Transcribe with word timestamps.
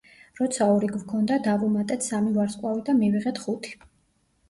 როცა 0.37 0.67
ორი 0.75 0.89
გვქონდა, 0.93 1.37
დავუმატეთ 1.49 2.09
სამი 2.09 2.35
ვარსკვლავი 2.41 2.85
და 2.91 2.99
მივიღეთ 3.07 3.47
ხუთი. 3.47 3.81